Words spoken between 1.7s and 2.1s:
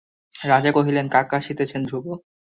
ধ্রুব।